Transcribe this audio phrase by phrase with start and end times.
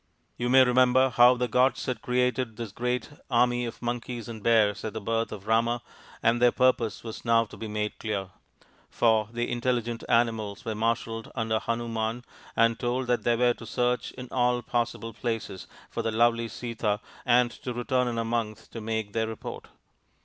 [0.35, 4.83] You may remember how the gods had created this great army of Monkeys and Bears
[4.83, 5.83] at the birth of Rama,
[6.23, 8.29] and their purpose was now to be made clear;
[8.89, 12.25] for the intelligent animals were marshalled under Hanuman
[12.55, 16.99] and told that they were to search in all possible places for the lovely Sita
[17.23, 19.67] and to return in a month to make their report.